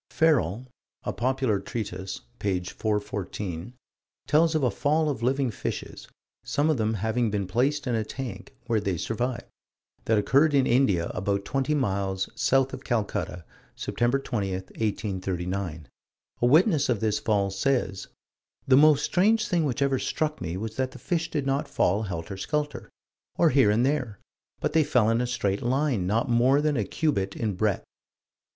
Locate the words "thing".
19.47-19.65